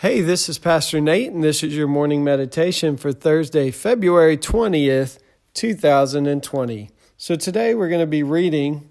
Hey, 0.00 0.20
this 0.20 0.50
is 0.50 0.58
Pastor 0.58 1.00
Nate, 1.00 1.32
and 1.32 1.42
this 1.42 1.62
is 1.62 1.74
your 1.74 1.88
morning 1.88 2.22
meditation 2.22 2.98
for 2.98 3.14
Thursday, 3.14 3.70
February 3.70 4.36
20th, 4.36 5.18
2020. 5.54 6.90
So 7.16 7.34
today 7.34 7.74
we're 7.74 7.88
going 7.88 8.02
to 8.02 8.06
be 8.06 8.22
reading 8.22 8.90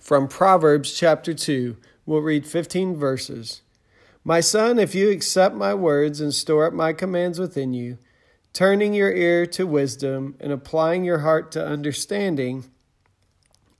from 0.00 0.26
Proverbs 0.26 0.92
chapter 0.98 1.32
2. 1.32 1.76
We'll 2.06 2.22
read 2.22 2.44
15 2.44 2.96
verses. 2.96 3.62
My 4.24 4.40
son, 4.40 4.80
if 4.80 4.96
you 4.96 5.10
accept 5.10 5.54
my 5.54 5.74
words 5.74 6.20
and 6.20 6.34
store 6.34 6.66
up 6.66 6.72
my 6.72 6.92
commands 6.92 7.38
within 7.38 7.72
you, 7.72 7.96
turning 8.52 8.94
your 8.94 9.12
ear 9.12 9.46
to 9.46 9.64
wisdom 9.64 10.34
and 10.40 10.50
applying 10.50 11.04
your 11.04 11.20
heart 11.20 11.52
to 11.52 11.64
understanding, 11.64 12.64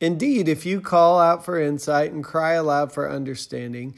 indeed, 0.01 0.49
if 0.49 0.65
you 0.65 0.81
call 0.81 1.19
out 1.19 1.45
for 1.45 1.61
insight 1.61 2.13
and 2.13 2.23
cry 2.23 2.53
aloud 2.53 2.93
for 2.93 3.11
understanding, 3.11 3.97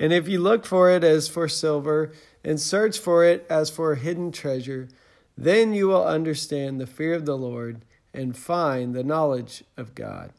and 0.00 0.14
if 0.14 0.26
you 0.26 0.40
look 0.40 0.64
for 0.64 0.90
it 0.90 1.04
as 1.04 1.28
for 1.28 1.46
silver 1.46 2.10
and 2.42 2.58
search 2.58 2.98
for 2.98 3.22
it 3.22 3.46
as 3.50 3.68
for 3.68 3.92
a 3.92 3.98
hidden 3.98 4.32
treasure, 4.32 4.88
then 5.36 5.74
you 5.74 5.88
will 5.88 6.06
understand 6.06 6.80
the 6.80 6.86
fear 6.86 7.12
of 7.12 7.26
the 7.26 7.36
Lord 7.36 7.84
and 8.14 8.34
find 8.34 8.94
the 8.94 9.04
knowledge 9.04 9.62
of 9.76 9.94
God. 9.94 10.32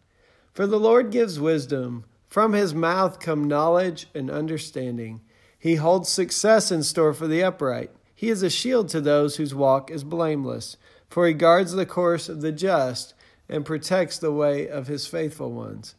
For 0.52 0.66
the 0.66 0.80
Lord 0.80 1.11
gives 1.11 1.39
wisdom, 1.39 2.05
from 2.27 2.53
his 2.53 2.73
mouth 2.73 3.19
come 3.19 3.47
knowledge 3.47 4.08
and 4.16 4.31
understanding. 4.31 5.21
He 5.59 5.75
holds 5.75 6.09
success 6.09 6.71
in 6.71 6.81
store 6.81 7.14
for 7.14 7.27
the 7.27 7.43
upright. 7.43 7.91
He 8.16 8.30
is 8.30 8.41
a 8.41 8.49
shield 8.49 8.89
to 8.89 8.99
those 8.99 9.36
whose 9.36 9.53
walk 9.53 9.91
is 9.91 10.03
blameless, 10.03 10.75
for 11.08 11.27
he 11.27 11.33
guards 11.33 11.73
the 11.73 11.86
course 11.86 12.30
of 12.30 12.41
the 12.41 12.52
just 12.52 13.14
and 13.47 13.64
protects 13.64 14.17
the 14.17 14.31
way 14.31 14.67
of 14.67 14.88
his 14.88 15.05
faithful 15.05 15.52
ones. 15.52 15.93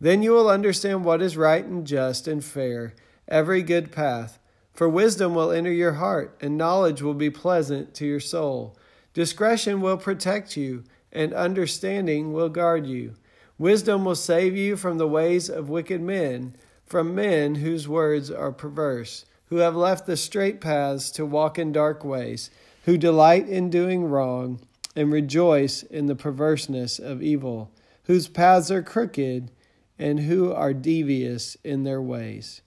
Then 0.00 0.22
you 0.22 0.30
will 0.30 0.48
understand 0.48 1.04
what 1.04 1.20
is 1.20 1.36
right 1.36 1.64
and 1.64 1.84
just 1.84 2.28
and 2.28 2.44
fair 2.44 2.94
every 3.28 3.62
good 3.62 3.92
path. 3.92 4.38
For 4.72 4.88
wisdom 4.88 5.34
will 5.34 5.50
enter 5.50 5.72
your 5.72 5.94
heart, 5.94 6.36
and 6.40 6.56
knowledge 6.56 7.02
will 7.02 7.14
be 7.14 7.30
pleasant 7.30 7.94
to 7.94 8.06
your 8.06 8.20
soul. 8.20 8.76
Discretion 9.14 9.80
will 9.80 9.96
protect 9.96 10.56
you, 10.56 10.84
and 11.12 11.32
understanding 11.34 12.32
will 12.32 12.48
guard 12.48 12.86
you. 12.86 13.14
Wisdom 13.58 14.04
will 14.04 14.14
save 14.14 14.56
you 14.56 14.76
from 14.76 14.98
the 14.98 15.08
ways 15.08 15.50
of 15.50 15.68
wicked 15.68 16.00
men, 16.00 16.54
from 16.86 17.14
men 17.14 17.56
whose 17.56 17.88
words 17.88 18.30
are 18.30 18.52
perverse, 18.52 19.24
who 19.46 19.56
have 19.56 19.74
left 19.74 20.06
the 20.06 20.16
straight 20.16 20.60
paths 20.60 21.10
to 21.10 21.26
walk 21.26 21.58
in 21.58 21.72
dark 21.72 22.04
ways, 22.04 22.50
who 22.84 22.96
delight 22.96 23.48
in 23.48 23.68
doing 23.68 24.04
wrong, 24.04 24.60
and 24.94 25.12
rejoice 25.12 25.82
in 25.82 26.06
the 26.06 26.14
perverseness 26.14 26.98
of 26.98 27.22
evil, 27.22 27.72
whose 28.04 28.28
paths 28.28 28.70
are 28.70 28.82
crooked, 28.82 29.50
and 29.98 30.20
who 30.20 30.52
are 30.52 30.72
devious 30.72 31.56
in 31.64 31.82
their 31.82 32.00
ways. 32.00 32.62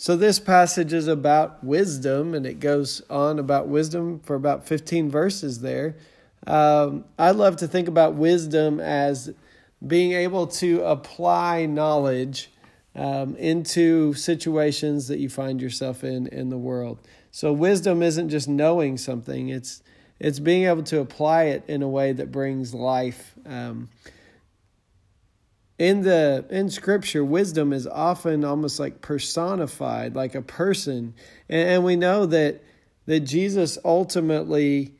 So, 0.00 0.16
this 0.16 0.38
passage 0.38 0.94
is 0.94 1.08
about 1.08 1.62
wisdom, 1.62 2.32
and 2.32 2.46
it 2.46 2.58
goes 2.58 3.02
on 3.10 3.38
about 3.38 3.68
wisdom 3.68 4.20
for 4.20 4.34
about 4.34 4.66
15 4.66 5.10
verses 5.10 5.60
there. 5.60 5.94
Um, 6.46 7.04
I 7.18 7.32
love 7.32 7.56
to 7.56 7.68
think 7.68 7.86
about 7.86 8.14
wisdom 8.14 8.80
as 8.80 9.30
being 9.86 10.12
able 10.12 10.46
to 10.46 10.82
apply 10.84 11.66
knowledge 11.66 12.50
um, 12.94 13.36
into 13.36 14.14
situations 14.14 15.06
that 15.08 15.18
you 15.18 15.28
find 15.28 15.60
yourself 15.60 16.02
in 16.02 16.28
in 16.28 16.48
the 16.48 16.56
world. 16.56 16.98
So, 17.30 17.52
wisdom 17.52 18.02
isn't 18.02 18.30
just 18.30 18.48
knowing 18.48 18.96
something, 18.96 19.50
it's, 19.50 19.82
it's 20.18 20.38
being 20.38 20.64
able 20.64 20.84
to 20.84 21.00
apply 21.00 21.42
it 21.42 21.62
in 21.68 21.82
a 21.82 21.88
way 21.88 22.12
that 22.12 22.32
brings 22.32 22.72
life. 22.72 23.34
Um, 23.44 23.90
in 25.80 26.02
the 26.02 26.44
in 26.50 26.68
scripture 26.68 27.24
wisdom 27.24 27.72
is 27.72 27.86
often 27.86 28.44
almost 28.44 28.78
like 28.78 29.00
personified 29.00 30.14
like 30.14 30.34
a 30.34 30.42
person. 30.42 31.14
And, 31.48 31.68
and, 31.70 31.84
we 31.84 31.96
know 31.96 32.26
that 32.26 32.62
that 33.06 33.20
jesus 33.20 33.78
ultimately 33.82 34.92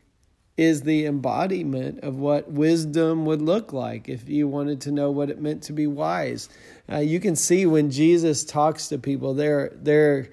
is 0.56 0.80
the 0.80 1.04
embodiment 1.04 2.00
of 2.00 2.16
what 2.16 2.50
wisdom 2.50 3.26
would 3.26 3.42
look 3.42 3.74
like 3.74 4.08
if 4.08 4.26
you 4.26 4.48
wanted 4.48 4.80
to 4.80 4.90
know 4.90 5.10
what 5.10 5.28
it 5.28 5.38
meant 5.38 5.62
to 5.64 5.72
be 5.74 5.86
wise. 5.86 6.48
Uh, 6.90 6.96
you 6.96 7.20
can 7.20 7.36
see 7.36 7.66
when 7.66 7.90
jesus 7.90 8.42
talks 8.42 8.88
to 8.88 8.96
people 8.96 9.34
there 9.34 9.72
there 9.74 10.30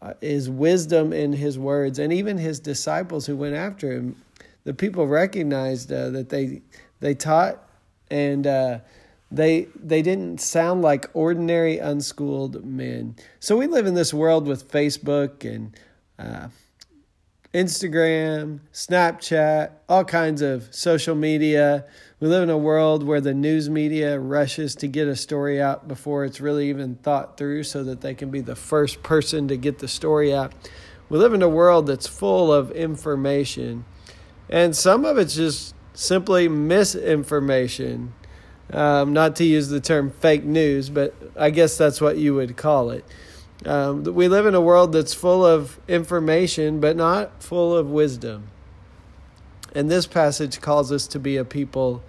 uh, 0.00 0.14
wisdom 0.48 1.12
in 1.12 1.34
his 1.34 1.58
words. 1.58 1.98
And 1.98 2.10
even 2.10 2.38
his 2.38 2.58
disciples 2.58 3.26
who 3.26 3.36
went 3.36 3.54
after 3.54 3.92
him 3.92 4.16
the 4.64 4.72
people 4.72 5.06
recognized 5.06 5.92
uh, 5.92 6.08
that 6.08 6.30
they 6.30 6.62
they 7.00 7.14
taught 7.14 7.58
and 8.10 8.46
uh, 8.46 8.78
they 9.30 9.68
they 9.76 10.02
didn't 10.02 10.40
sound 10.40 10.82
like 10.82 11.08
ordinary 11.14 11.78
unschooled 11.78 12.64
men. 12.64 13.16
So 13.38 13.56
we 13.56 13.66
live 13.66 13.86
in 13.86 13.94
this 13.94 14.12
world 14.12 14.46
with 14.46 14.70
Facebook 14.70 15.44
and 15.44 15.76
uh, 16.18 16.48
Instagram, 17.54 18.60
Snapchat, 18.72 19.70
all 19.88 20.04
kinds 20.04 20.42
of 20.42 20.72
social 20.74 21.14
media. 21.14 21.84
We 22.18 22.28
live 22.28 22.42
in 22.42 22.50
a 22.50 22.58
world 22.58 23.02
where 23.02 23.20
the 23.20 23.34
news 23.34 23.70
media 23.70 24.18
rushes 24.18 24.74
to 24.76 24.88
get 24.88 25.08
a 25.08 25.16
story 25.16 25.60
out 25.60 25.88
before 25.88 26.24
it's 26.24 26.40
really 26.40 26.68
even 26.68 26.96
thought 26.96 27.36
through 27.36 27.64
so 27.64 27.82
that 27.84 28.02
they 28.02 28.14
can 28.14 28.30
be 28.30 28.40
the 28.40 28.56
first 28.56 29.02
person 29.02 29.48
to 29.48 29.56
get 29.56 29.78
the 29.78 29.88
story 29.88 30.34
out. 30.34 30.52
We 31.08 31.18
live 31.18 31.34
in 31.34 31.42
a 31.42 31.48
world 31.48 31.86
that's 31.86 32.06
full 32.06 32.52
of 32.52 32.70
information, 32.70 33.84
and 34.48 34.76
some 34.76 35.04
of 35.04 35.18
it's 35.18 35.34
just 35.34 35.74
simply 35.92 36.48
misinformation 36.48 38.12
um, 38.72 39.12
not 39.12 39.36
to 39.36 39.44
use 39.44 39.68
the 39.68 39.80
term 39.80 40.10
fake 40.10 40.44
news, 40.44 40.90
but 40.90 41.14
I 41.36 41.50
guess 41.50 41.76
that's 41.76 42.00
what 42.00 42.16
you 42.16 42.34
would 42.34 42.56
call 42.56 42.90
it. 42.90 43.04
Um, 43.66 44.04
we 44.04 44.28
live 44.28 44.46
in 44.46 44.54
a 44.54 44.60
world 44.60 44.92
that's 44.92 45.12
full 45.12 45.44
of 45.44 45.78
information, 45.86 46.80
but 46.80 46.96
not 46.96 47.42
full 47.42 47.76
of 47.76 47.90
wisdom. 47.90 48.48
And 49.74 49.90
this 49.90 50.06
passage 50.06 50.60
calls 50.60 50.90
us 50.90 51.06
to 51.08 51.18
be 51.18 51.36
a 51.36 51.44
people 51.44 52.02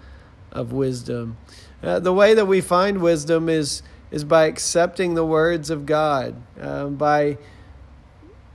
of 0.50 0.72
wisdom. 0.72 1.36
Uh, 1.82 1.98
the 1.98 2.12
way 2.12 2.34
that 2.34 2.46
we 2.46 2.60
find 2.60 3.02
wisdom 3.02 3.48
is 3.48 3.82
is 4.10 4.24
by 4.24 4.44
accepting 4.44 5.14
the 5.14 5.24
words 5.24 5.70
of 5.70 5.86
God, 5.86 6.34
um, 6.60 6.96
by 6.96 7.38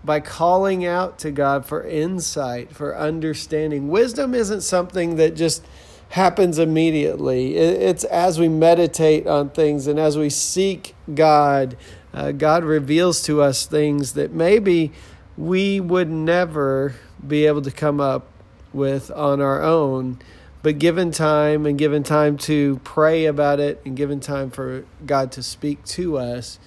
by 0.04 0.20
calling 0.20 0.86
out 0.86 1.20
to 1.20 1.32
God 1.32 1.66
for 1.66 1.84
insight, 1.84 2.74
for 2.74 2.98
understanding. 2.98 3.90
Wisdom 3.90 4.34
isn't 4.34 4.62
something 4.62 5.18
that 5.18 5.36
just 5.36 5.66
happens 6.10 6.58
immediately. 6.58 7.56
It's 7.56 8.04
as 8.06 8.40
we 8.40 8.48
meditate 8.48 9.28
on 9.28 9.50
things 9.50 9.88
and 9.88 10.00
as 10.00 10.18
we 10.18 10.30
seek 10.30 10.96
God, 11.14 11.78
uh, 12.14 12.32
God 12.32 12.64
reveals 12.64 13.22
to 13.24 13.42
us 13.42 13.66
things 13.66 14.14
that 14.14 14.32
maybe 14.32 14.92
we 15.38 15.80
would 15.80 16.10
never 16.10 16.96
be 17.26 17.46
able 17.46 17.62
to 17.62 17.72
come 17.72 18.00
up 18.00 18.28
with 18.74 19.12
on 19.12 19.42
our 19.42 19.62
own. 19.62 20.20
But 20.64 20.80
given 20.80 21.12
time 21.12 21.66
and 21.66 21.78
given 21.78 22.04
time 22.04 22.38
to 22.40 22.80
pray 22.84 23.26
about 23.26 23.60
it 23.60 23.82
and 23.86 23.96
given 23.96 24.20
time 24.20 24.50
for 24.50 24.86
God 25.06 25.32
to 25.34 25.44
speak 25.44 25.84
to 25.86 26.18
us, 26.18 26.60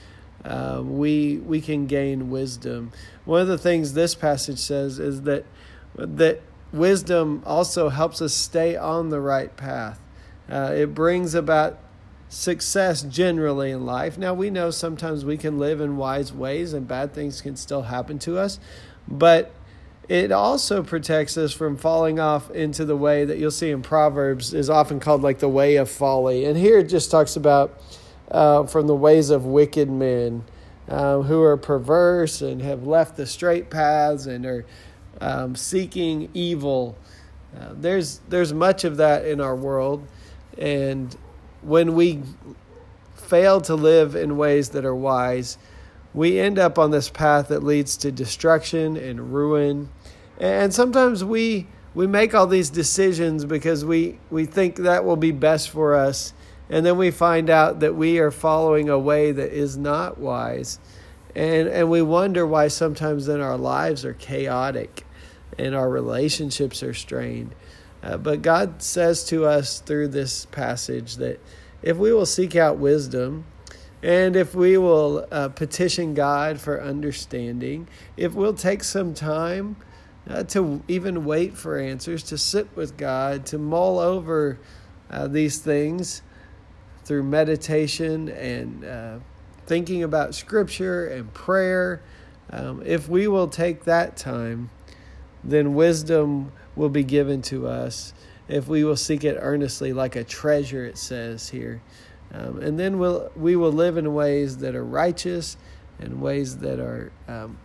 uh, 0.44 0.80
we 0.82 1.38
we 1.38 1.60
can 1.60 1.86
gain 1.86 2.30
wisdom. 2.30 2.92
One 3.24 3.42
of 3.42 3.48
the 3.48 3.58
things 3.58 3.92
this 3.92 4.14
passage 4.14 4.58
says 4.58 4.98
is 4.98 5.22
that 5.22 5.44
that 5.96 6.40
wisdom 6.72 7.42
also 7.44 7.88
helps 7.88 8.22
us 8.22 8.32
stay 8.32 8.76
on 8.76 9.10
the 9.10 9.20
right 9.20 9.56
path. 9.56 10.00
Uh, 10.48 10.72
it 10.74 10.94
brings 10.94 11.34
about 11.34 11.78
success 12.28 13.02
generally 13.02 13.70
in 13.70 13.84
life. 13.84 14.16
Now, 14.16 14.34
we 14.34 14.50
know 14.50 14.70
sometimes 14.70 15.24
we 15.24 15.36
can 15.36 15.58
live 15.58 15.80
in 15.80 15.96
wise 15.96 16.32
ways 16.32 16.72
and 16.72 16.86
bad 16.86 17.12
things 17.12 17.40
can 17.40 17.56
still 17.56 17.82
happen 17.82 18.18
to 18.20 18.38
us, 18.38 18.60
but 19.08 19.52
it 20.08 20.32
also 20.32 20.82
protects 20.82 21.36
us 21.36 21.52
from 21.52 21.76
falling 21.76 22.18
off 22.18 22.50
into 22.50 22.84
the 22.84 22.96
way 22.96 23.24
that 23.24 23.38
you'll 23.38 23.50
see 23.50 23.70
in 23.70 23.82
Proverbs 23.82 24.52
is 24.52 24.68
often 24.68 24.98
called 24.98 25.22
like 25.22 25.38
the 25.38 25.48
way 25.48 25.76
of 25.76 25.88
folly. 25.88 26.44
And 26.44 26.56
here 26.56 26.78
it 26.78 26.88
just 26.88 27.10
talks 27.10 27.36
about 27.36 27.80
uh, 28.30 28.64
from 28.64 28.86
the 28.86 28.94
ways 28.94 29.30
of 29.30 29.44
wicked 29.44 29.88
men 29.88 30.44
uh, 30.88 31.20
who 31.22 31.40
are 31.42 31.56
perverse 31.56 32.42
and 32.42 32.60
have 32.60 32.84
left 32.86 33.16
the 33.16 33.26
straight 33.26 33.70
paths 33.70 34.26
and 34.26 34.44
are 34.44 34.66
um, 35.20 35.54
seeking 35.54 36.30
evil. 36.34 36.96
Uh, 37.56 37.70
there's 37.72 38.20
there's 38.28 38.52
much 38.52 38.84
of 38.84 38.96
that 38.98 39.24
in 39.24 39.40
our 39.40 39.56
world, 39.56 40.06
and 40.58 41.16
when 41.62 41.94
we 41.94 42.22
fail 43.14 43.60
to 43.60 43.74
live 43.74 44.14
in 44.14 44.36
ways 44.36 44.70
that 44.70 44.84
are 44.84 44.94
wise, 44.94 45.58
we 46.14 46.38
end 46.38 46.58
up 46.58 46.78
on 46.78 46.90
this 46.90 47.08
path 47.08 47.48
that 47.48 47.62
leads 47.62 47.96
to 47.98 48.10
destruction 48.10 48.96
and 48.96 49.32
ruin. 49.32 49.88
And 50.38 50.72
sometimes 50.72 51.22
we 51.22 51.66
we 51.94 52.06
make 52.06 52.34
all 52.34 52.46
these 52.46 52.70
decisions 52.70 53.44
because 53.44 53.84
we, 53.84 54.18
we 54.30 54.46
think 54.46 54.76
that 54.76 55.04
will 55.04 55.16
be 55.16 55.32
best 55.32 55.70
for 55.70 55.94
us. 55.94 56.32
And 56.68 56.86
then 56.86 56.96
we 56.96 57.10
find 57.10 57.50
out 57.50 57.80
that 57.80 57.96
we 57.96 58.20
are 58.20 58.30
following 58.30 58.88
a 58.88 58.98
way 58.98 59.32
that 59.32 59.52
is 59.52 59.76
not 59.76 60.18
wise. 60.18 60.78
And, 61.34 61.68
and 61.68 61.90
we 61.90 62.00
wonder 62.00 62.46
why 62.46 62.68
sometimes 62.68 63.26
then 63.26 63.40
our 63.40 63.56
lives 63.56 64.04
are 64.04 64.14
chaotic 64.14 65.04
and 65.58 65.74
our 65.74 65.88
relationships 65.88 66.82
are 66.82 66.94
strained. 66.94 67.54
Uh, 68.02 68.16
but 68.16 68.42
God 68.42 68.82
says 68.82 69.24
to 69.26 69.44
us 69.44 69.80
through 69.80 70.08
this 70.08 70.46
passage 70.46 71.16
that 71.16 71.40
if 71.82 71.96
we 71.96 72.12
will 72.12 72.26
seek 72.26 72.56
out 72.56 72.78
wisdom, 72.78 73.44
and 74.02 74.34
if 74.34 74.54
we 74.54 74.78
will 74.78 75.26
uh, 75.30 75.50
petition 75.50 76.14
God 76.14 76.58
for 76.58 76.82
understanding, 76.82 77.86
if 78.16 78.34
we'll 78.34 78.54
take 78.54 78.82
some 78.82 79.12
time 79.12 79.76
uh, 80.28 80.44
to 80.44 80.82
even 80.88 81.24
wait 81.24 81.56
for 81.56 81.78
answers, 81.78 82.22
to 82.24 82.38
sit 82.38 82.74
with 82.74 82.96
God, 82.96 83.44
to 83.46 83.58
mull 83.58 83.98
over 83.98 84.58
uh, 85.10 85.26
these 85.26 85.58
things 85.58 86.22
through 87.04 87.24
meditation 87.24 88.28
and 88.28 88.84
uh, 88.84 89.18
thinking 89.66 90.02
about 90.02 90.34
Scripture 90.34 91.06
and 91.06 91.32
prayer, 91.34 92.02
um, 92.50 92.82
if 92.84 93.08
we 93.08 93.28
will 93.28 93.48
take 93.48 93.84
that 93.84 94.16
time, 94.16 94.70
then 95.42 95.74
wisdom 95.74 96.52
will 96.76 96.88
be 96.88 97.02
given 97.02 97.42
to 97.42 97.66
us 97.66 98.12
if 98.48 98.66
we 98.66 98.84
will 98.84 98.96
seek 98.96 99.24
it 99.24 99.38
earnestly, 99.40 99.92
like 99.92 100.16
a 100.16 100.24
treasure, 100.24 100.84
it 100.84 100.98
says 100.98 101.48
here. 101.48 101.80
Um, 102.32 102.60
and 102.60 102.78
then 102.78 102.98
we'll, 102.98 103.30
we 103.36 103.56
will 103.56 103.72
live 103.72 103.96
in 103.96 104.12
ways 104.12 104.58
that 104.58 104.74
are 104.74 104.84
righteous 104.84 105.56
and 105.98 106.20
ways 106.20 106.58
that 106.58 106.80
are 106.80 107.12
um, 107.28 107.58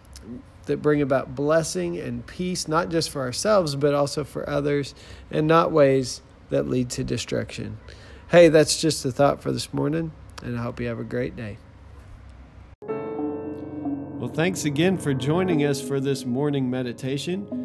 that 0.65 0.81
bring 0.81 1.01
about 1.01 1.35
blessing 1.35 1.97
and 1.99 2.25
peace, 2.25 2.67
not 2.67 2.89
just 2.89 3.11
for 3.11 3.21
ourselves, 3.21 3.75
but 3.75 3.93
also 3.93 4.23
for 4.23 4.49
others, 4.49 4.95
and 5.29 5.47
not 5.47 5.71
ways 5.71 6.21
that 6.49 6.67
lead 6.67 6.89
to 6.89 7.03
destruction. 7.03 7.77
Hey, 8.29 8.49
that's 8.49 8.81
just 8.81 9.05
a 9.05 9.11
thought 9.11 9.41
for 9.41 9.51
this 9.51 9.71
morning, 9.73 10.11
and 10.41 10.57
I 10.57 10.63
hope 10.63 10.79
you 10.79 10.87
have 10.87 10.99
a 10.99 11.03
great 11.03 11.35
day. 11.35 11.57
Well, 12.81 14.31
thanks 14.33 14.65
again 14.65 14.97
for 14.97 15.13
joining 15.13 15.63
us 15.63 15.79
for 15.79 15.99
this 15.99 16.25
morning 16.25 16.69
meditation. 16.69 17.64